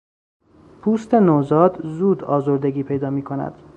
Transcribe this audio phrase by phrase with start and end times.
[0.81, 3.61] پوست نوزاد زود آزردگی پیدا میکند.